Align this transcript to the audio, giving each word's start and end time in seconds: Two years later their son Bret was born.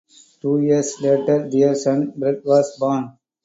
Two 0.41 0.61
years 0.63 0.95
later 0.99 1.47
their 1.47 1.75
son 1.75 2.11
Bret 2.17 2.43
was 2.43 2.75
born. 2.79 3.19